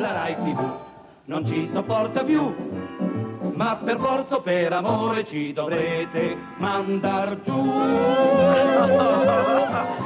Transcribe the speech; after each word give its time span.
La 0.00 0.12
Rai 0.12 0.34
TV 0.34 0.58
non 1.26 1.44
ci 1.44 1.68
sopporta 1.68 2.24
più, 2.24 2.54
ma 3.60 3.76
per 3.76 3.98
forza 3.98 4.36
o 4.36 4.40
per 4.40 4.72
amore 4.72 5.22
ci 5.22 5.52
dovrete 5.52 6.34
mandar 6.56 7.40
giù. 7.40 7.62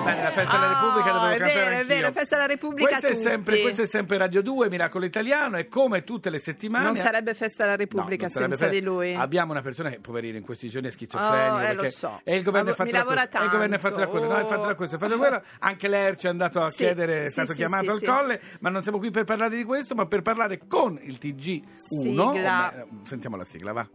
Bene, 0.05 0.23
la 0.23 0.31
festa 0.33 0.59
della 0.59 0.69
Repubblica 0.69 0.93
Oh, 1.05 1.19
dovevo 1.21 1.35
è 1.35 1.39
cantare 1.39 1.71
vero, 1.71 1.77
è 1.77 1.85
vero, 1.85 2.13
festa 2.13 2.35
della 2.35 2.49
Repubblica 2.49 2.89
Questo 2.89 3.07
è, 3.07 3.11
tutti. 3.13 3.23
sempre, 3.23 3.61
questo 3.61 3.83
è 3.83 3.87
sempre 3.87 4.17
Radio 4.17 4.43
2, 4.43 4.69
Miracolo 4.69 5.05
Italiano 5.05 5.57
e 5.57 5.69
come 5.69 6.03
tutte 6.03 6.31
le 6.31 6.39
settimane... 6.39 6.85
Non 6.85 6.97
sarebbe 6.97 7.35
festa 7.35 7.63
della 7.63 7.77
No, 7.77 7.83
Repubblica 7.83 8.29
sarebbe 8.29 8.57
senza 8.57 8.73
fe- 8.73 8.79
di 8.81 8.85
lui. 8.85 9.15
Abbiamo 9.15 9.53
una 9.53 9.63
persona 9.63 9.91
che, 9.91 10.01
poverino, 10.01 10.37
in 10.37 10.43
questi 10.45 10.69
giorni 10.69 10.89
è 10.89 10.91
schizofrenico. 10.91 11.55
Oh, 11.55 11.61
eh, 11.61 11.75
lo 11.75 11.91
so. 11.91 12.21
E 12.25 12.37
il 12.37 12.43
governo 12.43 12.71
è 12.71 12.75
fatto 12.75 12.91
da 12.91 12.99
lavora 12.99 13.21
questo. 13.29 13.39
e 13.39 13.45
Il 13.45 13.51
governo 13.51 13.75
è 13.75 13.79
fatto 13.79 13.97
da 13.99 14.07
questo. 14.07 14.29
No, 14.29 14.37
è 14.37 14.45
fatto 14.45 14.67
da 14.67 14.75
questo. 14.75 14.97
È 14.97 14.99
fatto 14.99 15.13
da 15.13 15.19
quello. 15.19 15.43
Anche 15.61 15.89
l'Erci 15.89 16.27
è 16.27 16.29
andato 16.31 16.61
a 16.61 16.71
Sì, 16.71 16.77
chiedere, 16.79 17.23
è 17.23 17.27
sì, 17.27 17.33
stato 17.33 17.51
sì, 17.53 17.57
chiamato 17.57 17.85
sì, 17.85 17.91
al 17.91 17.99
sì. 17.99 18.05
colle, 18.07 18.41
ma 18.61 18.69
non 18.71 18.83
siamo 18.83 18.99
qui 18.99 19.11
per 19.11 19.25
parlare 19.25 19.57
di 19.57 19.65
questo, 19.65 19.95
ma 19.95 20.07
per 20.07 20.23
parlare 20.23 20.61
con 20.67 20.99
il 21.03 21.19
TG1. 21.21 21.63
Sigla. 21.77 22.73
Beh, 22.75 22.87
sentiamo 23.07 23.37
la 23.45 23.51
sigla, 23.51 23.73
va. 23.73 23.87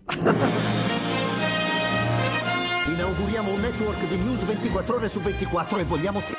Inauguriamo 2.88 3.52
un 3.53 3.59
network 3.59 4.05
di 4.07 4.16
news 4.17 4.44
24 4.44 4.95
ore 4.95 5.07
su 5.09 5.20
24 5.20 5.77
e 5.80 5.84
vogliamo 5.84 6.20
te. 6.20 6.34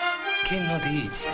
Che 0.44 0.58
notizie! 0.60 1.30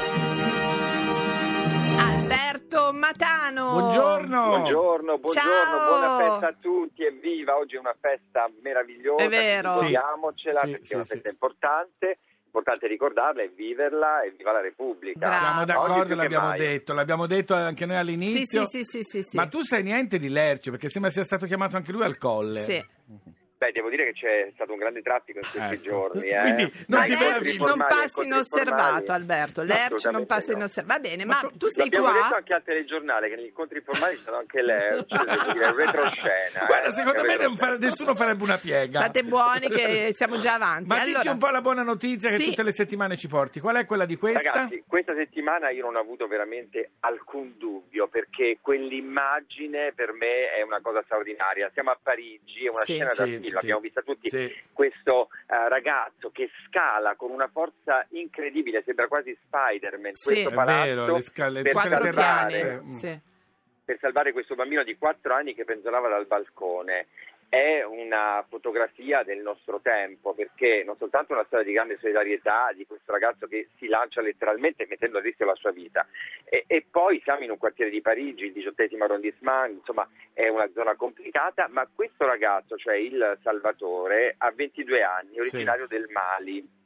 Alberto 1.99 2.93
Matano. 2.93 3.73
Buongiorno. 3.73 4.47
Buongiorno, 4.49 5.19
buongiorno, 5.19 5.33
Ciao. 5.33 5.89
buona 5.89 6.17
festa 6.19 6.47
a 6.49 6.55
tutti, 6.61 7.05
evviva! 7.05 7.57
Oggi 7.57 7.77
è 7.77 7.79
una 7.79 7.97
festa 7.99 8.51
meravigliosa, 8.63 9.25
È 9.25 9.29
vero. 9.29 9.73
quindi 9.77 9.95
godiamocela 9.95 10.61
Sì, 10.61 10.71
perché 10.71 10.85
sì, 10.87 10.93
è 10.93 10.97
una 10.97 11.05
sì. 11.05 11.13
festa 11.13 11.29
importante, 11.29 12.19
importante 12.57 12.87
ricordarla 12.87 13.43
e 13.43 13.53
viverla 13.55 14.23
e 14.23 14.33
viva 14.37 14.53
la 14.53 14.61
Repubblica. 14.61 15.19
Bravo. 15.19 15.45
Siamo 15.45 15.65
d'accordo, 15.67 16.15
l'abbiamo 16.15 16.57
detto, 16.57 16.95
l'abbiamo 16.95 17.27
detto 17.27 17.55
anche 17.55 17.85
noi 17.85 17.97
Sì, 17.97 18.01
all'inizio. 18.01 18.65
sì, 18.67 18.83
sì, 18.83 18.85
sì, 18.85 19.03
sì, 19.03 19.23
sì. 19.23 19.37
Ma 19.37 19.47
tu 19.47 19.63
sai 19.63 19.83
niente 19.83 20.19
di 20.19 20.29
Lerci, 20.29 20.71
perché 20.71 20.89
sembra 20.89 21.11
sia 21.11 21.25
stato 21.25 21.47
chiamato 21.47 21.77
anche 21.77 21.93
lui 21.93 22.03
al 22.03 22.17
colle. 22.17 22.61
Sì. 22.63 22.85
Beh, 23.59 23.73
devo 23.73 23.89
dire 23.89 24.05
che 24.05 24.13
c'è 24.13 24.51
stato 24.55 24.73
un 24.73 24.79
grande 24.79 25.01
traffico 25.01 25.39
in 25.39 25.45
questi 25.51 25.75
Ecco. 25.75 25.89
giorni. 25.89 26.29
Eh. 26.29 26.41
Quindi 26.41 26.63
non 26.89 27.01
Ma 27.01 27.07
controinformali 27.07 27.59
non 27.59 27.81
e 27.81 27.85
passi 27.89 28.21
i 28.23 28.27
inosservato. 28.27 29.13
Alberto. 29.13 29.61
No, 29.63 29.67
Lerci 29.69 30.11
non 30.11 30.27
passa 30.27 30.53
no. 30.53 30.59
inosservato. 30.59 31.01
Va 31.01 31.09
bene, 31.09 31.25
Ma 31.25 31.41
ma 31.43 31.51
tu 31.57 31.69
sei 31.69 31.85
L'abbiamo 31.85 32.13
detto 32.13 32.27
qua? 32.29 32.37
anche 32.37 32.53
al 32.55 32.63
telegiornale 32.63 33.29
che 33.31 33.37
negli 33.37 33.47
incontri 33.47 33.79
informali 33.79 34.23
c'era 34.23 34.37
anche 34.37 34.61
Lerci, 34.63 35.07
devo 35.17 35.53
dire, 35.53 35.73
retroscena. 35.75 36.67
Guarda, 36.67 36.89
eh, 36.89 36.93
secondo 36.93 37.23
me 37.25 37.37
non 37.37 37.57
fare- 37.57 37.79
nessuno 37.79 38.15
farebbe 38.15 38.43
una 38.43 38.59
piega. 38.59 39.01
State 39.01 39.23
buoni 39.25 39.69
che 39.71 40.11
siamo 40.13 40.37
già 40.39 40.55
avanti. 40.55 40.89
Ma 40.89 41.01
allora, 41.01 41.19
dici 41.21 41.29
un 41.33 41.39
po' 41.39 41.49
la 41.49 41.61
buona 41.63 41.83
notizia 41.83 42.29
che 42.31 42.37
Sì. 42.37 42.45
tutte 42.47 42.63
le 42.63 42.73
settimane 42.73 43.17
ci 43.17 43.27
porti. 43.29 43.59
Qual 43.61 43.77
è 43.77 43.87
quella 43.87 44.05
di 44.05 44.17
questa? 44.17 44.51
Ragazzi, 44.53 44.85
questa 44.87 45.15
settimana 45.15 45.71
io 45.71 45.83
non 45.85 45.97
ho 45.97 46.01
avuto 46.01 46.27
veramente 46.27 46.91
alcun 47.01 47.55
dubbio 47.57 48.07
perché 48.09 48.59
quell'immagine 48.61 49.93
per 49.95 50.13
me 50.13 50.51
è 50.53 50.63
una 50.63 50.81
cosa 50.83 51.03
straordinaria. 51.05 51.71
Siamo 51.73 51.91
a 51.91 51.99
Parigi, 52.03 52.67
è 52.67 52.69
una 52.69 52.83
Sì. 52.85 52.93
scena 52.95 53.13
da 53.15 53.25
Sì, 53.47 53.53
film, 53.53 53.59
sì. 53.59 53.67
l'abbiamo 53.67 53.81
vista 53.81 54.03
tutti. 54.03 54.29
Sì. 54.29 54.55
Questo 54.73 55.29
eh, 55.47 55.69
ragazzo 55.69 56.31
che 56.31 56.51
scala 56.67 57.15
con 57.17 57.31
una 57.31 57.49
forza 57.49 58.05
incredibile, 58.11 58.83
sembra 58.85 59.09
quasi 59.09 59.37
Spider-Man. 59.47 60.15
Sì. 60.15 60.25
questo 60.33 60.51
È 60.51 60.55
palazzo 60.55 60.95
vero, 60.95 61.15
le 61.17 61.23
scale- 61.23 61.63
le 61.63 61.71
terrazze. 61.71 62.61
piani. 62.61 62.87
Mm. 62.87 62.91
Sì. 62.91 63.21
per 63.87 63.99
salvare 64.01 64.33
questo 64.33 64.57
bambino 64.57 64.83
di 64.83 64.97
4 64.99 65.33
anni 65.33 65.55
che 65.55 65.65
penzolava 65.65 66.09
dal 66.09 66.27
balcone. 66.27 67.07
È 67.49 67.83
una 67.83 68.45
fotografia 68.49 69.23
del 69.23 69.39
nostro 69.39 69.81
tempo 69.81 70.35
perché 70.35 70.83
non 70.85 70.97
soltanto 70.97 71.33
una 71.33 71.45
storia 71.45 71.65
di 71.65 71.73
grande 71.73 71.97
solidarietà 71.99 72.73
di 72.75 72.87
questo 72.87 73.13
ragazzo 73.13 73.47
che 73.47 73.69
si 73.79 73.87
lancia 73.87 74.21
letteralmente 74.21 74.87
mettendo 74.89 75.19
a 75.19 75.21
rischio 75.21 75.47
la 75.47 75.55
sua 75.55 75.71
vita. 75.71 76.07
E, 76.45 76.65
e 76.67 76.85
poi 76.91 77.21
siamo 77.23 77.45
in 77.45 77.51
un 77.51 77.59
quartiere 77.59 77.91
di 77.91 78.01
Parigi, 78.01 78.47
il 78.47 78.53
diciottesimo 78.53 79.05
arrondissement, 79.05 79.79
insomma 79.79 80.09
è 80.33 80.49
una 80.49 80.69
zona 80.75 80.97
complicata, 80.97 81.69
ma 81.71 81.89
questo 81.93 82.27
ragazzo, 82.27 82.77
cioè 82.77 82.97
il 82.97 83.39
Salvatore, 83.43 84.35
ha 84.39 84.51
22 84.51 85.03
anni, 85.03 85.39
originario 85.39 85.87
del 85.87 86.07
Mali 86.11 86.85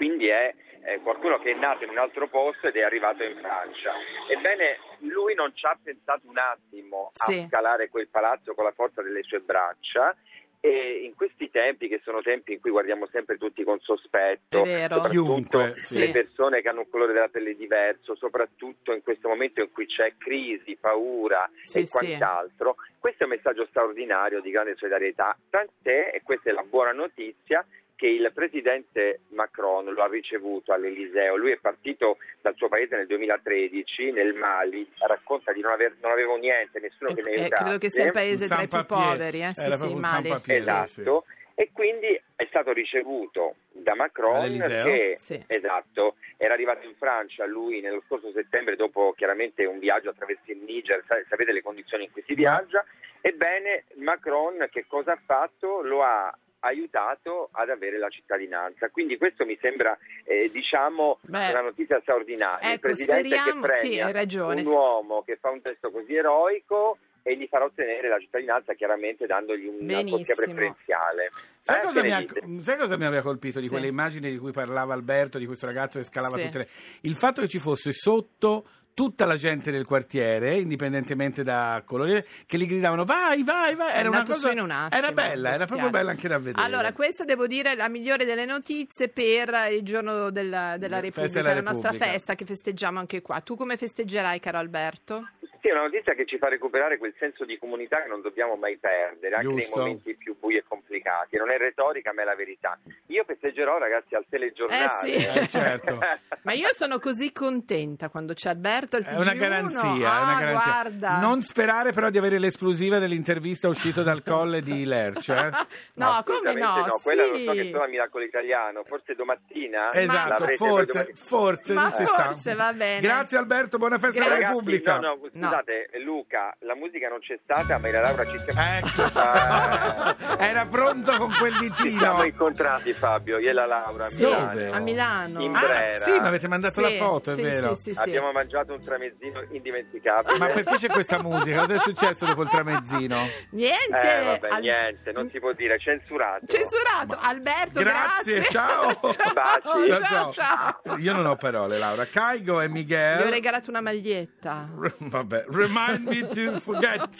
quindi 0.00 0.28
è 0.28 0.54
eh, 0.84 0.98
qualcuno 1.00 1.38
che 1.40 1.50
è 1.50 1.54
nato 1.54 1.84
in 1.84 1.90
un 1.90 1.98
altro 1.98 2.26
posto 2.26 2.68
ed 2.68 2.76
è 2.76 2.80
arrivato 2.80 3.22
in 3.22 3.36
Francia. 3.36 3.92
Ebbene, 4.30 4.78
lui 5.00 5.34
non 5.34 5.54
ci 5.54 5.66
ha 5.66 5.78
pensato 5.82 6.22
un 6.26 6.38
attimo 6.38 7.10
Sì. 7.12 7.40
a 7.40 7.46
scalare 7.48 7.90
quel 7.90 8.08
palazzo 8.08 8.54
con 8.54 8.64
la 8.64 8.72
forza 8.72 9.02
delle 9.02 9.22
sue 9.22 9.40
braccia. 9.40 10.16
E 10.62 11.02
in 11.04 11.14
questi 11.14 11.50
tempi, 11.50 11.88
che 11.88 12.00
sono 12.02 12.20
tempi 12.22 12.52
in 12.52 12.60
cui 12.60 12.70
guardiamo 12.70 13.06
sempre 13.08 13.36
tutti 13.38 13.62
con 13.64 13.78
sospetto, 13.80 14.64
soprattutto 14.64 15.08
Chiunque, 15.08 15.74
sì. 15.78 15.98
le 15.98 16.10
persone 16.10 16.60
che 16.62 16.68
hanno 16.68 16.80
un 16.80 16.90
colore 16.90 17.12
della 17.14 17.28
pelle 17.28 17.54
diverso, 17.56 18.14
soprattutto 18.14 18.92
in 18.94 19.02
questo 19.02 19.28
momento 19.28 19.60
in 19.62 19.70
cui 19.72 19.86
c'è 19.86 20.14
crisi, 20.18 20.76
paura 20.76 21.48
Sì, 21.62 21.78
e 21.78 21.86
sì. 21.86 21.90
quant'altro, 21.90 22.76
questo 22.98 23.22
è 23.22 23.26
un 23.26 23.32
messaggio 23.32 23.66
straordinario 23.70 24.40
di 24.42 24.50
grande 24.50 24.76
solidarietà. 24.76 25.34
Tant'è, 25.48 26.10
e 26.12 26.20
questa 26.22 26.50
è 26.50 26.52
la 26.52 26.62
buona 26.62 26.92
notizia, 26.92 27.64
che 28.00 28.06
il 28.06 28.30
presidente 28.32 29.20
Macron 29.28 29.84
lo 29.92 30.02
ha 30.02 30.08
ricevuto 30.08 30.72
all'Eliseo. 30.72 31.36
Lui 31.36 31.52
è 31.52 31.58
partito 31.58 32.16
dal 32.40 32.54
suo 32.56 32.68
paese 32.68 32.96
nel 32.96 33.06
2013, 33.06 34.10
nel 34.10 34.32
Mali, 34.32 34.90
racconta 35.06 35.52
di 35.52 35.60
non, 35.60 35.72
aver, 35.72 35.96
non 36.00 36.10
avevo 36.10 36.36
niente, 36.38 36.80
nessuno 36.80 37.12
che 37.12 37.20
mi 37.22 37.32
Eh, 37.32 37.40
aiutasse. 37.42 37.62
credo 37.62 37.78
che 37.78 37.90
sia 37.90 38.04
il 38.06 38.12
paese 38.12 38.46
tra 38.46 38.62
i 38.62 38.68
più 38.68 38.86
poveri, 38.86 39.42
eh? 39.42 39.52
Sì, 39.52 39.70
sì, 39.76 39.94
Mali. 39.96 40.34
Esatto. 40.46 41.26
E 41.54 41.68
quindi 41.74 42.18
è 42.36 42.46
stato 42.48 42.72
ricevuto 42.72 43.56
da 43.70 43.94
Macron 43.94 44.36
All'Eliseo? 44.36 44.84
che 44.86 45.12
Sì. 45.16 45.44
esatto, 45.46 46.16
era 46.38 46.54
arrivato 46.54 46.86
in 46.86 46.94
Francia 46.96 47.44
lui 47.44 47.82
nello 47.82 48.02
scorso 48.06 48.32
settembre 48.32 48.76
dopo 48.76 49.12
chiaramente 49.14 49.66
un 49.66 49.78
viaggio 49.78 50.08
attraverso 50.08 50.50
il 50.50 50.62
Niger, 50.66 51.04
sa- 51.06 51.22
sapete 51.28 51.52
le 51.52 51.60
condizioni 51.60 52.04
in 52.04 52.12
cui 52.12 52.22
si 52.26 52.32
viaggia. 52.32 52.82
Ebbene 53.20 53.84
Macron 53.96 54.68
che 54.70 54.86
cosa 54.88 55.12
ha 55.12 55.20
fatto? 55.22 55.82
Lo 55.82 56.02
ha 56.02 56.34
aiutato 56.60 57.48
ad 57.52 57.70
avere 57.70 57.98
la 57.98 58.08
cittadinanza. 58.08 58.88
Quindi 58.90 59.16
questo 59.16 59.44
mi 59.44 59.56
sembra 59.60 59.96
eh, 60.24 60.50
diciamo 60.50 61.18
Beh, 61.22 61.50
una 61.50 61.60
notizia 61.62 62.00
straordinaria. 62.00 62.68
il 62.68 62.74
ecco, 62.74 62.80
presidente 62.88 63.28
speriamo- 63.28 63.66
che 63.66 63.72
sì, 63.76 64.38
un 64.38 64.66
uomo 64.66 65.22
che 65.22 65.36
fa 65.40 65.50
un 65.50 65.60
testo 65.62 65.90
così 65.90 66.14
eroico 66.14 66.98
e 67.22 67.36
gli 67.36 67.46
farà 67.48 67.66
ottenere 67.66 68.08
la 68.08 68.18
cittadinanza 68.18 68.72
chiaramente 68.72 69.26
dandogli 69.26 69.66
una 69.66 69.76
Benissimo. 69.78 70.16
corsia 70.16 70.34
preferenziale. 70.34 71.30
Sai, 71.60 71.76
Eh, 71.78 71.82
cosa 71.82 72.02
mi 72.02 72.12
ha, 72.12 72.24
sai 72.62 72.78
cosa 72.78 72.96
mi 72.96 73.04
aveva 73.04 73.20
colpito 73.22 73.58
di 73.58 73.66
Sì. 73.66 73.70
quelle 73.70 73.88
immagini 73.88 74.30
di 74.30 74.38
cui 74.38 74.52
parlava 74.52 74.94
Alberto, 74.94 75.36
di 75.38 75.44
questo 75.44 75.66
ragazzo 75.66 75.98
che 75.98 76.04
scalava 76.06 76.38
Sì. 76.38 76.44
tutte 76.44 76.58
le... 76.58 76.68
Il 77.02 77.14
fatto 77.16 77.42
che 77.42 77.48
ci 77.48 77.58
fosse 77.58 77.92
sotto 77.92 78.64
tutta 78.94 79.24
la 79.24 79.36
gente 79.36 79.70
del 79.70 79.86
quartiere, 79.86 80.58
indipendentemente 80.58 81.42
da 81.42 81.82
colore, 81.84 82.26
che 82.46 82.58
gli 82.58 82.66
gridavano 82.66 83.04
vai, 83.04 83.42
vai, 83.42 83.74
vai. 83.74 83.92
Era 83.94 84.08
una 84.08 84.24
cosa... 84.24 84.50
un 84.50 84.70
attimo, 84.70 85.00
era 85.00 85.12
bella, 85.12 85.54
era 85.54 85.66
proprio 85.66 85.90
bella 85.90 86.10
anche 86.10 86.28
da 86.28 86.38
vedere. 86.38 86.62
Allora, 86.64 86.92
questa 86.92 87.24
devo 87.24 87.46
dire 87.46 87.72
è 87.72 87.74
la 87.74 87.88
migliore 87.88 88.24
delle 88.24 88.44
notizie 88.44 89.08
per 89.08 89.54
il 89.70 89.82
giorno 89.82 90.30
della, 90.30 90.76
della 90.78 91.00
Repubblica, 91.00 91.40
della 91.40 91.54
la 91.54 91.60
nostra 91.60 91.90
Repubblica. 91.90 92.12
festa 92.12 92.34
che 92.34 92.44
festeggiamo 92.44 92.98
anche 92.98 93.22
qua. 93.22 93.40
Tu 93.40 93.56
come 93.56 93.76
festeggerai, 93.76 94.40
caro 94.40 94.58
Alberto? 94.58 95.28
Sì, 95.60 95.68
è 95.68 95.72
una 95.72 95.82
notizia 95.82 96.14
che 96.14 96.24
ci 96.26 96.38
fa 96.38 96.48
recuperare 96.48 96.96
quel 96.98 97.14
senso 97.18 97.44
di 97.44 97.58
comunità 97.58 98.00
che 98.02 98.08
non 98.08 98.22
dobbiamo 98.22 98.56
mai 98.56 98.78
perdere, 98.78 99.34
anche 99.36 99.46
Giusto. 99.48 99.76
nei 99.82 99.88
momenti 99.88 100.16
più 100.16 100.36
bui 100.38 100.56
e 100.56 100.64
complicati. 100.66 101.36
Non 101.36 101.50
è 101.50 101.58
retorica, 101.58 102.12
ma 102.14 102.22
è 102.22 102.24
la 102.24 102.34
verità. 102.34 102.78
Io 103.08 103.24
festeggerò, 103.24 103.76
ragazzi, 103.78 104.14
al 104.14 104.24
telegiornale. 104.28 104.86
Eh, 104.86 105.20
sì. 105.20 105.28
Eh, 105.40 105.48
certo. 105.48 105.98
Ma 106.42 106.52
io 106.52 106.72
sono 106.72 106.98
così 106.98 107.32
contenta 107.32 108.08
quando 108.08 108.32
c'è 108.34 108.48
Alberto 108.50 108.96
al 108.96 109.04
È 109.04 109.14
una 109.14 109.32
TG1. 109.32 109.36
garanzia, 109.38 109.80
è 109.90 110.10
Ah, 110.10 110.22
una 110.22 110.38
garanzia. 110.40 110.72
guarda. 110.72 111.18
Non 111.20 111.42
sperare 111.42 111.92
però 111.92 112.10
di 112.10 112.18
avere 112.18 112.38
l'esclusiva 112.38 112.98
dell'intervista 112.98 113.68
uscita 113.68 114.02
dal 114.02 114.22
colle 114.22 114.60
di 114.62 114.84
Lerch. 114.86 115.28
eh? 115.28 115.50
no, 115.94 116.22
come 116.24 116.38
Assolutamente 116.50 116.60
no? 116.60 116.86
no, 116.86 117.00
quella 117.02 117.22
sì. 117.24 117.30
lo 117.30 117.52
so 117.52 117.52
che 117.52 117.70
sono 117.70 117.82
a 117.84 117.86
Miracolo 117.86 118.24
Italiano, 118.24 118.82
forse 118.84 119.14
domattina 119.14 119.92
Esatto, 119.92 120.46
forse, 120.56 121.10
forse, 121.14 121.72
Ma 121.74 121.82
non 121.82 121.92
si 121.94 122.04
forse 122.06 122.50
sa. 122.50 122.54
va 122.56 122.72
bene. 122.72 123.00
Grazie 123.00 123.36
Alberto, 123.38 123.78
buona 123.78 123.98
festa 123.98 124.18
Grazie. 124.18 124.26
alla 124.30 124.34
Ragazzi, 124.40 124.52
Repubblica. 124.54 124.98
no, 124.98 125.18
no, 125.32 125.49
scusate, 125.50 125.90
Luca, 126.04 126.56
la 126.60 126.74
musica 126.74 127.08
non 127.08 127.18
c'è 127.20 127.38
stata, 127.42 127.78
ma 127.78 127.90
la 127.90 128.00
Laura 128.00 128.24
ci 128.26 128.38
siamo 128.38 128.60
Ecco, 128.60 129.02
Ah. 129.20 130.16
era 130.38 130.66
pronto 130.66 131.12
con 131.16 131.32
quel 131.38 131.52
Ci 131.54 131.58
ditino. 131.68 131.98
siamo 131.98 132.24
incontrati 132.24 132.92
Fabio, 132.92 133.38
io 133.38 133.50
e 133.50 133.52
la 133.52 133.66
Laura 133.66 134.06
a 134.06 134.10
Sì, 134.10 134.24
Milano. 134.24 134.72
a 134.72 134.78
Milano. 134.80 135.40
In 135.42 135.54
Ah, 135.54 135.60
Brera. 135.60 136.04
sì, 136.04 136.10
mi 136.12 136.26
avete 136.26 136.48
mandato 136.48 136.74
Sì, 136.74 136.80
la 136.98 137.04
foto, 137.04 137.34
sì, 137.34 137.40
è 137.40 137.44
vero. 137.44 137.74
Sì, 137.74 137.82
sì, 137.82 137.94
sì. 137.94 138.00
Abbiamo 138.00 138.32
mangiato 138.32 138.72
un 138.72 138.82
tramezzino 138.82 139.42
indimenticabile. 139.50 140.38
Ma 140.38 140.46
perché 140.46 140.76
c'è 140.76 140.88
questa 140.88 141.20
musica? 141.22 141.60
Cosa 141.60 141.74
è 141.74 141.78
successo 141.78 142.24
dopo 142.26 142.42
il 142.42 142.48
tramezzino? 142.48 143.16
Niente. 143.50 143.98
Eh, 144.20 144.24
vabbè, 144.24 144.48
Al- 144.50 144.60
niente, 144.60 145.12
non 145.12 145.28
si 145.30 145.38
può 145.38 145.52
dire, 145.52 145.78
censurato. 145.78 146.46
Censurato. 146.46 147.16
Alberto, 147.20 147.80
Grazie, 147.80 148.34
grazie. 148.40 148.42
ciao. 148.50 148.92
ciao, 149.10 149.32
Baci. 149.32 150.02
ciao, 150.04 150.32
ciao. 150.32 150.96
Io 150.98 151.12
non 151.12 151.26
ho 151.26 151.36
parole, 151.36 151.78
Laura. 151.78 152.06
Caigo 152.06 152.60
e 152.60 152.66
Gli 152.66 152.68
ho 152.68 152.72
Miguel. 152.72 153.18
regalato 153.30 153.70
una 153.70 153.80
maglietta. 153.80 154.68
Vabbè, 154.98 155.39
remind 155.48 156.04
me 156.04 156.22
to 156.22 156.60
forget. 156.60 157.16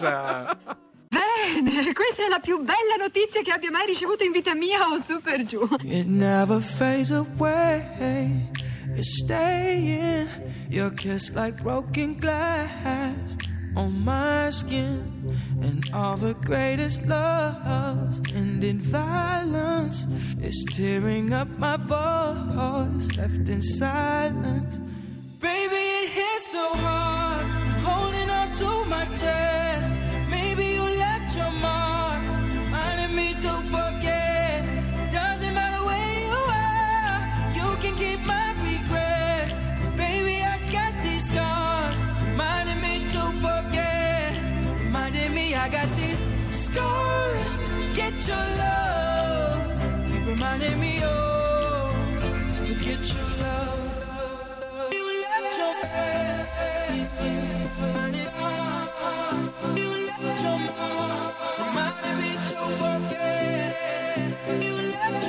Bene, 1.11 1.93
questa 1.93 2.25
è 2.25 2.29
la 2.29 2.39
più 2.39 2.59
bella 2.59 2.97
notizia 2.99 3.43
che 3.43 3.51
abbia 3.51 3.71
mai 3.71 3.87
ricevuto 3.87 4.23
in 4.25 4.33
vita 4.33 4.55
mia 4.55 4.87
o 4.89 5.01
su 5.01 5.21
per 5.21 5.45
giù. 5.45 5.67
It 5.83 6.07
never 6.07 6.61
fades 6.61 7.11
away. 7.11 8.49
It's 8.97 9.25
staying. 9.25 10.29
Your 10.69 10.93
kiss 10.93 11.31
like 11.35 11.63
broken 11.63 12.17
glass. 12.17 13.37
on 13.77 14.05
my 14.05 14.51
skin, 14.51 15.37
and 15.63 15.89
all 15.93 16.17
the 16.17 16.35
greatest 16.35 17.07
loves 17.07 18.21
end 18.35 18.65
in 18.65 18.81
violence. 18.81 20.07
It's 20.41 20.65
tearing 20.77 21.33
up 21.33 21.49
my 21.59 21.77
voice, 21.77 23.17
left 23.17 23.49
in 23.49 23.63
silence. 23.63 24.79
Baby, 25.41 25.75
it 25.75 26.11
hits 26.11 26.53
so 26.53 26.75
hard, 26.77 27.47
holding 27.89 28.31
on 28.31 28.49
to 28.61 28.71
my 28.89 29.05
chest. 29.07 29.95
Maybe 30.29 30.65
you 30.77 30.85
left 31.05 31.37
your 31.37 31.53
mark, 31.67 32.23
reminding 32.55 33.15
me 33.17 33.35
to 33.45 33.53
forget. 33.75 34.65
It 35.03 35.11
doesn't 35.13 35.55
matter 35.55 35.83
where 35.91 36.13
you 36.29 36.39
are, 36.67 37.21
you 37.59 37.69
can 37.83 37.95
keep 37.97 38.21
my 38.27 38.49
regret. 38.63 39.49
'Cause 39.77 39.93
baby, 39.97 40.37
I 40.55 40.57
got 40.79 40.93
these 41.05 41.25
scars, 41.31 41.97
reminding 42.25 42.81
me 42.87 42.95
to 43.15 43.23
forget. 43.47 44.33
Reminding 44.85 45.35
me 45.35 45.55
I 45.55 45.69
got 45.69 45.89
these 46.01 46.21
scars 46.65 47.53
to 47.67 47.73
get 47.95 48.15
your 48.29 48.47
love. 48.65 49.61
Keep 50.09 50.25
reminding 50.27 50.79
me, 50.81 50.93
oh, 51.05 51.93
to 52.55 52.61
forget 52.69 53.01
your 53.15 53.29
love. 53.45 54.93
You 54.97 55.05
left 55.25 55.59
your 55.59 55.75
You 55.75 56.30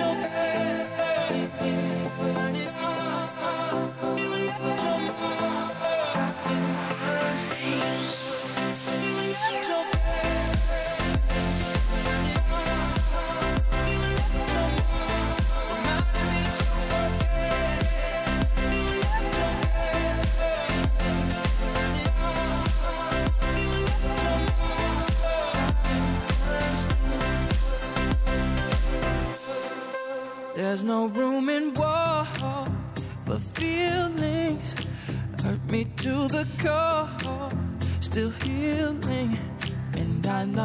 left 0.01 0.80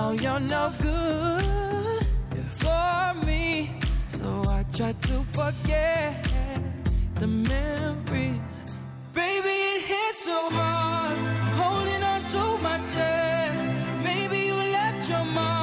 know 0.07 0.13
you're 0.13 0.41
no 0.41 0.73
good 0.81 2.07
for 2.61 3.27
me. 3.27 3.71
So 4.09 4.27
I 4.49 4.65
try 4.77 4.93
to 4.93 5.17
forget 5.39 6.29
the 7.15 7.27
memories. 7.27 8.41
Baby, 9.15 9.57
it 9.75 9.83
hits 9.91 10.25
so 10.25 10.39
hard. 10.59 11.17
Holding 11.61 12.03
on 12.13 12.23
to 12.35 12.43
my 12.63 12.79
chest. 12.95 13.63
Maybe 14.09 14.39
you 14.49 14.57
left 14.79 15.09
your 15.09 15.25
mark, 15.25 15.56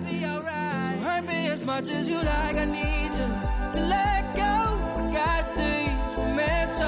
I'll 0.00 0.12
be 0.12 0.24
alright. 0.24 0.84
So 0.84 1.00
hurt 1.04 1.24
me 1.26 1.48
as 1.48 1.64
much 1.64 1.90
as 1.90 2.08
you 2.08 2.16
like. 2.16 2.56
I 2.56 2.64
need 2.64 3.10
you 3.18 3.28
to 3.72 3.80
let 3.86 4.24
go. 4.34 4.78
Got 5.12 5.44
meant 6.34 6.76
to, 6.76 6.84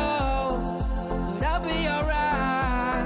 but 1.39 1.47
I'll 1.47 1.61
be 1.61 1.89
alright. 1.89 3.05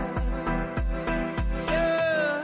Yeah, 1.68 2.42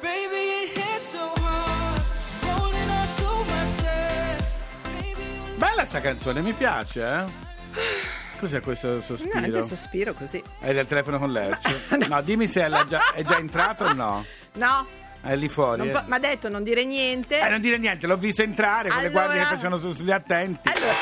baby, 0.00 0.42
it 0.62 0.78
hits 0.78 1.06
so 1.06 1.32
hard. 1.38 2.02
Holding 2.42 2.90
on 2.90 3.08
to 3.16 3.30
my 3.50 3.64
chest. 3.80 4.54
Baby, 4.98 5.22
you 5.22 5.58
Bella 5.58 5.84
sta 5.86 6.00
canzone, 6.00 6.42
mi 6.42 6.52
piace, 6.52 7.04
eh? 7.04 7.24
Cos'è 8.38 8.60
questo 8.60 9.00
sospiro? 9.00 9.38
Niente, 9.38 9.62
sospiro 9.62 10.14
così. 10.14 10.42
Hai 10.60 10.74
del 10.74 10.86
telefono 10.86 11.18
con 11.18 11.30
Lercio? 11.30 11.96
No, 12.08 12.20
dimmi 12.22 12.48
se 12.48 12.62
è, 12.62 12.68
la 12.68 12.84
già, 12.84 13.12
è 13.14 13.22
già 13.22 13.38
entrato 13.38 13.84
o 13.84 13.92
no. 13.92 14.24
No, 14.54 14.84
È 15.22 15.36
lì 15.36 15.48
fuori. 15.48 15.82
mi 15.82 15.88
eh. 15.90 16.04
ha 16.08 16.18
detto 16.18 16.48
non 16.48 16.62
dire 16.64 16.84
niente. 16.84 17.40
Eh, 17.40 17.48
non 17.48 17.60
dire 17.60 17.78
niente, 17.78 18.06
l'ho 18.06 18.16
visto 18.16 18.42
entrare 18.42 18.88
con 18.88 19.00
le 19.00 19.06
Allora- 19.06 19.24
guardie 19.26 19.42
che 19.42 19.54
facevano 19.54 19.78
su- 19.78 19.92
sugli 19.92 20.10
attenti. 20.10 20.68
Allora, 20.68 20.92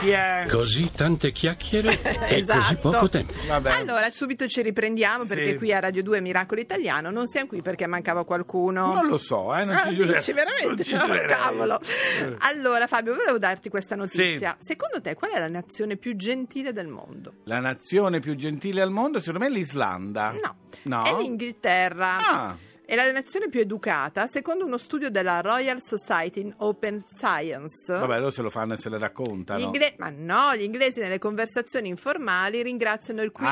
Chi 0.00 0.10
è? 0.10 0.46
Così 0.48 0.90
tante 0.92 1.32
chiacchiere 1.32 2.00
e 2.28 2.36
Esatto. 2.38 2.58
così 2.60 2.76
poco 2.76 3.08
tempo. 3.08 3.32
Vabbè. 3.46 3.70
allora, 3.72 4.10
subito 4.10 4.46
ci 4.46 4.62
riprendiamo 4.62 5.24
perché 5.24 5.50
Sì. 5.50 5.56
qui 5.56 5.72
a 5.72 5.80
Radio 5.80 6.02
2 6.02 6.20
Miracolo 6.20 6.60
Italiano 6.60 7.10
non 7.10 7.26
siamo 7.26 7.48
qui 7.48 7.62
perché 7.62 7.86
mancava 7.86 8.24
qualcuno. 8.24 8.94
Non 8.94 9.06
lo 9.06 9.18
so, 9.18 9.54
eh, 9.56 9.64
non 9.64 9.74
Ah, 9.76 9.86
ci 9.88 9.94
giurerei. 9.94 10.16
dici 10.18 10.32
veramente? 10.32 10.66
Non 10.68 10.84
ci 10.84 10.94
Oh, 10.94 10.98
giurerei. 11.06 11.26
cavolo. 11.26 11.80
Eh. 11.80 12.36
Allora, 12.38 12.86
Fabio, 12.86 13.14
volevo 13.16 13.38
darti 13.38 13.68
questa 13.68 13.96
notizia. 13.96 14.56
Secondo 14.60 15.00
te, 15.02 15.14
qual 15.14 15.32
è 15.32 15.38
la 15.40 15.48
nazione 15.48 15.96
più 15.96 16.16
gentile 16.16 16.72
del 16.72 16.86
mondo? 16.88 17.34
La 17.44 17.58
nazione 17.60 18.20
più 18.20 18.34
gentile 18.36 18.80
al 18.80 18.90
mondo, 18.90 19.18
secondo 19.18 19.40
me, 19.40 19.46
è 19.46 19.50
l'Islanda. 19.50 20.32
No, 20.32 20.56
No? 20.84 21.04
è 21.04 21.20
l'Inghilterra. 21.20 22.16
Ah. 22.18 22.56
È 22.90 22.94
la 22.94 23.12
nazione 23.12 23.50
più 23.50 23.60
educata, 23.60 24.26
secondo 24.26 24.64
uno 24.64 24.78
studio 24.78 25.10
della 25.10 25.42
Royal 25.42 25.76
Society 25.82 26.40
in 26.40 26.54
Open 26.56 26.98
Science. 27.06 27.92
Vabbè, 27.92 28.18
loro 28.18 28.30
se 28.30 28.40
lo 28.40 28.48
fanno 28.48 28.72
e 28.72 28.76
se 28.78 28.88
le 28.88 28.96
raccontano. 28.96 29.60
ingle- 29.60 29.92
ma 29.98 30.08
no, 30.08 30.56
gli 30.56 30.62
inglesi 30.62 30.98
nelle 31.00 31.18
conversazioni 31.18 31.88
informali 31.88 32.62
ringraziano 32.62 33.20
il 33.20 33.30
15% 33.30 33.44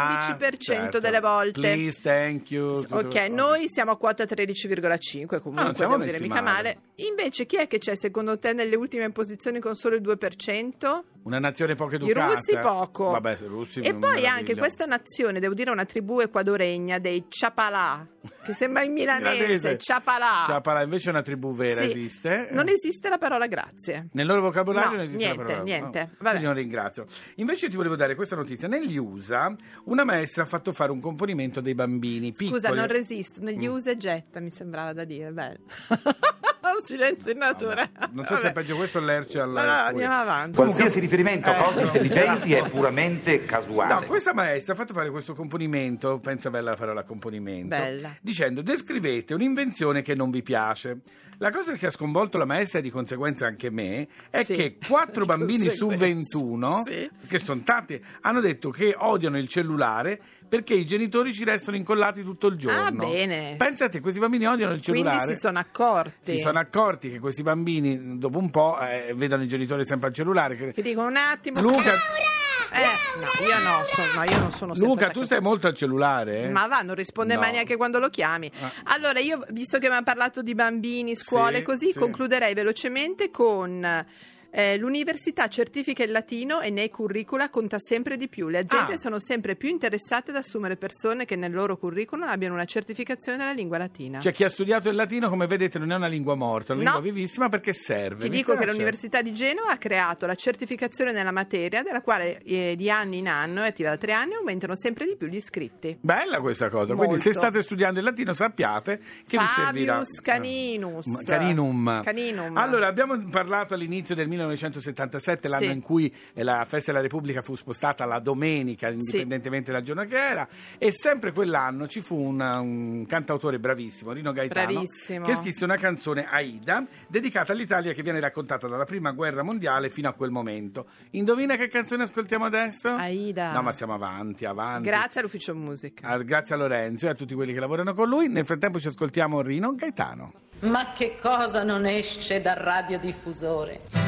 Ah, 0.47 0.57
certo. 0.59 1.01
delle 1.01 1.21
volte. 1.21 1.61
Please, 1.61 2.01
thank 2.01 2.51
you. 2.51 2.83
Ok, 2.91 3.15
noi 3.29 3.69
siamo 3.69 3.91
a 3.91 3.99
quota 3.99 4.25
13,5, 4.25 5.37
Ah, 5.37 5.41
comunque 5.41 5.65
non 5.67 5.75
siamo 5.75 5.99
devo 5.99 6.11
dire 6.11 6.19
mica 6.23 6.41
male. 6.41 6.53
male. 6.53 6.79
Invece 7.07 7.45
chi 7.45 7.57
è 7.57 7.67
che 7.67 7.77
c'è 7.77 7.95
secondo 7.95 8.39
te 8.39 8.55
nelle 8.55 8.75
ultime 8.75 9.13
posizioni 9.13 9.61
con 9.61 9.75
solo 9.75 9.97
il 9.97 10.01
2%? 10.01 11.05
Una 11.27 11.41
nazione 11.41 11.75
poco 11.75 11.93
I 11.93 11.97
educata. 11.97 12.27
russi 12.35 12.57
poco. 12.57 13.11
Vabbè, 13.11 13.37
i 13.41 13.47
russi 13.47 13.81
e 13.81 13.95
poi 13.95 14.27
anche 14.27 14.55
questa 14.55 14.87
nazione, 14.87 15.41
devo 15.41 15.55
dire 15.55 15.71
una 15.73 15.85
tribù 15.85 16.21
ecuadoregna 16.21 16.99
dei 17.01 17.25
Chapalà, 17.29 18.07
che 18.45 18.53
sembra 18.53 18.83
in 18.85 18.93
milanese, 18.95 19.35
Milanese. 19.37 19.77
Chapalà. 19.81 20.45
Chapala 20.47 20.83
invece 20.85 21.09
è 21.09 21.11
una 21.11 21.23
tribù 21.23 21.53
vera, 21.53 21.81
Sì. 21.81 21.87
esiste? 21.91 22.49
Non 22.53 22.69
esiste 22.69 23.09
la 23.09 23.19
parola 23.19 23.49
grazie. 23.49 24.07
Nel 24.13 24.25
loro 24.27 24.41
vocabolario 24.41 24.91
No, 24.91 24.97
non 24.99 25.05
esiste 25.07 25.25
niente, 25.25 25.43
la 25.43 25.45
parola. 25.49 25.65
niente. 25.65 25.99
No, 25.99 26.07
Vabbè. 26.11 26.29
quindi 26.31 26.45
non 26.47 26.55
ringrazio. 26.55 27.07
Invece 27.37 27.69
ti 27.69 27.75
volevo 27.77 27.97
dare 27.97 28.15
questa 28.15 28.37
notizia. 28.37 28.69
Negli 28.69 28.97
USA 28.97 29.53
una 29.87 30.05
maestra 30.05 30.45
ha 30.45 30.47
fatto 30.47 30.73
fare 30.73 30.93
un 30.93 31.01
componimento 31.01 31.61
dei 31.61 31.75
bambini 31.75 32.33
Scusa, 32.33 32.69
piccoli. 32.71 32.79
non 32.79 32.87
resisto. 32.89 33.43
Negli 33.43 33.67
Mm. 33.67 33.73
usa 33.73 33.97
getta, 33.97 34.39
mi 34.39 34.51
sembrava 34.53 34.93
da 34.93 35.03
dire. 35.05 35.33
Bello. 35.33 35.59
Un 36.77 36.85
silenzio 36.85 37.33
in 37.33 37.39
natura. 37.39 37.89
Non 38.13 38.25
so 38.27 38.35
se 38.35 38.41
è 38.41 38.43
Vabbè. 38.45 38.53
peggio 38.53 38.77
questo 38.77 38.99
o 38.99 39.01
lerci 39.03 39.39
al 39.39 39.51
No, 39.51 39.63
no, 39.63 39.71
andiamo 39.71 40.15
avanti. 40.15 40.57
Qualsiasi 40.57 41.01
riferimento 41.01 41.49
a 41.51 41.57
Eh, 41.57 41.63
cose 41.63 41.81
no. 41.81 41.87
intelligenti 41.87 42.53
è 42.53 42.69
puramente 42.69 43.43
casuale. 43.45 43.95
No, 43.95 44.03
questa 44.07 44.33
maestra 44.35 44.73
ha 44.73 44.77
fatto 44.77 44.93
fare 44.93 45.11
questo 45.11 45.35
componimento, 45.35 46.19
pensa 46.19 46.51
bella 46.51 46.71
la 46.71 46.77
parola 46.77 47.03
componimento, 47.05 47.69
Bella. 47.69 48.17
dicendo 48.21 48.63
descrivete 48.63 49.35
un'invenzione 49.35 50.03
che 50.03 50.15
non 50.15 50.31
vi 50.31 50.43
piace. 50.43 51.01
La 51.39 51.51
cosa 51.51 51.73
che 51.75 51.87
ha 51.87 51.91
sconvolto 51.91 52.39
la 52.39 52.47
maestra 52.47 52.79
e 52.79 52.83
di 52.83 52.89
conseguenza 52.91 53.45
anche 53.47 53.71
me 53.71 54.09
è 54.31 54.43
Sì. 54.43 54.55
che 54.55 54.79
quattro 54.87 55.25
bambini 55.27 55.69
su 55.69 55.87
conseguenza. 55.89 56.39
21, 56.39 56.83
Sì. 56.87 57.11
che 57.29 57.39
sono 57.39 57.61
tanti, 57.63 58.03
hanno 58.23 58.41
detto 58.41 58.71
che 58.71 58.95
odiano 58.97 59.37
il 59.39 59.47
cellulare 59.49 60.19
perché 60.49 60.75
i 60.75 60.87
genitori 60.87 61.33
ci 61.35 61.45
restano 61.45 61.77
incollati 61.77 62.23
tutto 62.23 62.47
il 62.49 62.57
giorno. 62.57 62.87
Ah, 62.87 62.91
bene. 62.91 63.55
Pensate, 63.59 64.01
questi 64.01 64.21
bambini 64.21 64.47
odiano 64.47 64.73
il 64.75 64.83
Quindi 64.83 65.03
cellulare. 65.03 65.35
si 65.35 65.41
sono 65.41 65.59
accorti. 65.59 66.33
Si 66.33 66.39
sono 66.39 66.59
accorti 66.59 67.11
che 67.11 67.19
questi 67.19 67.43
bambini 67.43 68.19
dopo 68.19 68.39
un 68.39 68.51
po' 68.51 68.79
eh, 68.81 69.13
vedono 69.15 69.43
i 69.43 69.49
genitori 69.49 69.85
sempre 69.85 70.09
al 70.09 70.15
cellulare. 70.15 70.57
che- 70.57 70.73
Che 70.73 70.83
dicono 70.83 71.09
un 71.09 71.17
attimo. 71.17 71.61
Luca, 71.61 71.77
Laura! 71.85 72.35
Eh, 72.73 73.21
no, 73.21 73.47
io 73.47 73.59
no, 73.63 73.85
so- 73.89 74.15
no, 74.19 74.23
io 74.25 74.39
non 74.39 74.51
sono 74.53 74.73
Luca, 74.75 75.09
tu 75.11 75.23
sei 75.25 75.41
molto 75.41 75.67
al 75.67 75.75
cellulare? 75.75 76.43
eh? 76.43 76.49
Ma 76.51 76.67
va, 76.67 76.81
non 76.83 76.95
risponde 76.95 77.35
No. 77.35 77.41
mai 77.41 77.53
neanche 77.53 77.77
quando 77.77 77.99
lo 77.99 78.11
chiami. 78.11 78.51
Ah. 78.61 78.71
Allora, 78.95 79.19
io, 79.21 79.39
visto 79.51 79.79
che 79.79 79.87
abbiamo 79.87 80.05
parlato 80.05 80.43
di 80.43 80.55
bambini, 80.55 81.15
scuole, 81.17 81.59
Sì, 81.59 81.63
così, 81.63 81.93
sì. 81.93 81.99
concluderei 81.99 82.53
velocemente 82.55 83.31
con... 83.31 84.05
eh, 84.51 84.77
l'università 84.79 85.49
certifica 85.49 86.03
il 86.03 86.11
latino 86.11 86.61
e 86.61 86.71
nei 86.71 86.91
curricula 86.91 87.49
conta 87.51 87.79
sempre 87.79 88.17
di 88.17 88.29
più. 88.29 88.49
Le 88.49 88.59
aziende 88.59 88.95
Ah. 88.95 88.99
sono 88.99 89.19
sempre 89.19 89.57
più 89.57 89.69
interessate 89.69 90.31
ad 90.31 90.37
assumere 90.37 90.77
persone 90.77 91.25
che 91.25 91.37
nel 91.37 91.53
loro 91.53 91.77
curriculum 91.77 92.29
abbiano 92.29 92.55
una 92.55 92.65
certificazione 92.65 93.39
della 93.39 93.53
lingua 93.53 93.79
latina. 93.79 94.19
C'è 94.19 94.33
chi 94.33 94.45
ha 94.45 94.49
studiato 94.49 94.89
il 94.89 94.95
latino, 94.97 95.29
come 95.29 95.47
vedete, 95.47 95.79
non 95.79 95.93
è 95.93 95.95
una 95.97 96.07
lingua 96.07 96.35
morta, 96.35 96.73
è 96.73 96.77
una 96.77 96.85
No. 96.85 96.91
lingua 96.95 97.13
vivissima 97.13 97.49
perché 97.49 97.73
serve. 97.73 98.25
Ti 98.25 98.31
Mi 98.31 98.37
dico 98.37 98.53
che 98.53 98.59
piace. 98.59 98.73
l'Università 98.73 99.23
di 99.23 99.33
Genova 99.33 99.71
ha 99.71 99.79
creato 99.79 100.27
la 100.27 100.35
certificazione 100.35 101.13
nella 101.13 101.33
materia, 101.33 101.83
della 101.83 102.01
quale 102.03 102.41
eh, 102.45 102.75
di 102.77 102.91
anno 102.91 103.15
in 103.15 103.29
anno, 103.29 103.63
è 103.63 103.69
attiva 103.69 103.91
da 103.91 103.97
tre 103.97 104.13
anni, 104.13 104.35
aumentano 104.35 104.75
sempre 104.77 105.05
di 105.07 105.17
più 105.17 105.27
gli 105.27 105.37
iscritti. 105.37 105.97
Bella 106.01 106.41
questa 106.41 106.69
cosa, 106.69 106.95
quindi 106.95 107.19
se 107.19 107.25
Molto. 107.31 107.41
state 107.41 107.63
studiando 107.63 107.99
il 107.99 108.05
latino 108.05 108.33
sappiate 108.33 108.99
che 109.27 109.39
vi 109.39 109.45
servirà. 109.55 109.93
Fabius 109.95 110.21
Caninus. 110.21 111.07
Ma- 111.07 111.23
Caninum. 111.25 112.03
Caninum. 112.03 112.57
Allora, 112.57 112.87
abbiamo 112.87 113.19
parlato 113.29 113.75
all'inizio 113.75 114.15
del 114.15 114.29
1977, 114.37 115.49
l'anno 115.49 115.65
Sì. 115.67 115.71
in 115.73 115.81
cui 115.83 116.15
eh, 116.35 116.43
la 116.43 116.65
festa 116.67 116.91
della 116.93 117.03
Repubblica 117.03 117.43
fu 117.43 117.55
spostata 117.55 118.05
alla 118.05 118.19
domenica, 118.19 118.89
indipendentemente 118.89 119.73
dal 119.73 119.83
giorno 119.83 120.05
che 120.07 120.17
era, 120.17 120.47
e 120.79 120.93
sempre 120.93 121.33
quell'anno 121.33 121.87
ci 121.87 122.01
fu 122.01 122.17
un, 122.17 122.41
un 122.41 123.07
cantautore 123.07 123.59
bravissimo, 123.59 124.13
Rino 124.13 124.33
Gaetano, 124.33 124.67
Bravissimo. 124.73 125.27
che 125.27 125.37
scrisse 125.37 125.65
una 125.65 125.77
canzone 125.77 126.27
Aida, 126.29 126.85
dedicata 127.09 127.53
all'Italia 127.53 127.93
che 127.93 128.03
viene 128.03 128.21
raccontata 128.21 128.67
dalla 128.69 128.85
prima 128.85 129.11
guerra 129.13 129.43
mondiale 129.43 129.91
fino 129.91 130.09
a 130.09 130.13
quel 130.13 130.31
momento. 130.31 130.87
Indovina 131.11 131.57
che 131.57 131.69
canzone 131.69 132.05
ascoltiamo 132.05 132.45
adesso? 132.45 132.89
Aida. 132.89 133.53
No, 133.53 133.63
ma 133.63 133.73
siamo 133.73 133.95
avanti, 133.95 134.45
avanti. 134.45 134.89
Grazie 134.89 135.21
all'ufficio 135.21 135.55
musica. 135.55 136.07
Ah, 136.09 136.19
Grazie 136.19 136.55
a 136.55 136.59
Lorenzo 136.59 137.07
e 137.07 137.11
a 137.11 137.15
tutti 137.15 137.35
quelli 137.35 137.53
che 137.53 137.61
lavorano 137.61 137.95
con 137.95 138.09
lui. 138.09 138.29
Nel 138.29 138.45
frattempo 138.45 138.79
ci 138.81 138.89
ascoltiamo 138.89 139.41
Rino 139.43 139.75
Gaetano. 139.75 140.33
Ma 140.61 140.93
che 140.93 141.17
cosa 141.21 141.63
non 141.63 141.87
esce 141.87 142.41
dal 142.41 142.57
radiodiffusore? 142.57 144.06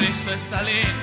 Cristo 0.00 0.32
e 0.32 0.38
Stalin. 0.38 0.94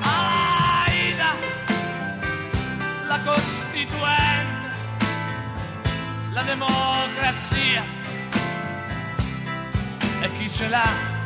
Aida, 0.00 1.34
la 3.08 3.20
Costituente, 3.26 4.70
la 6.32 6.42
democrazia 6.44 7.84
e 10.22 10.30
chi 10.38 10.50
ce 10.50 10.68
l'ha. 10.68 11.19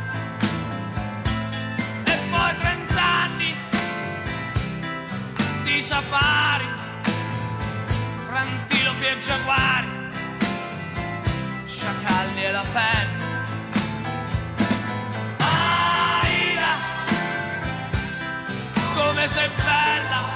di 5.75 5.81
safari, 5.81 6.65
fra 8.27 8.39
antilopi 8.39 9.05
e 9.07 9.19
giaguari, 9.19 9.87
sciacalli 11.67 12.43
e 12.43 12.51
la 12.51 12.63
pelle. 12.71 13.23
Aida, 15.37 16.71
come 18.93 19.27
sei 19.27 19.49
bella! 19.49 20.34